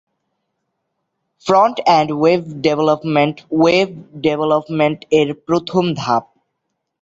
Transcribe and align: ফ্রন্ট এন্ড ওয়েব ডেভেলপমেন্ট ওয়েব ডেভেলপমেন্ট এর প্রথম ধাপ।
ফ্রন্ট 1.45 1.77
এন্ড 1.97 2.09
ওয়েব 2.21 2.41
ডেভেলপমেন্ট 2.65 3.35
ওয়েব 3.59 3.89
ডেভেলপমেন্ট 4.21 4.99
এর 5.19 5.27
প্রথম 5.47 5.83
ধাপ। 6.01 6.23